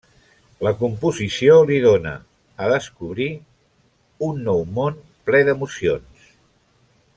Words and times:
La 0.67 0.69
composició 0.77 1.57
li 1.71 1.77
dóna 1.83 2.13
a 2.65 2.71
descobrir 2.71 3.29
un 4.29 4.43
nou 4.49 4.65
món 4.79 4.99
ple 5.29 5.45
d'emocions. 5.51 6.35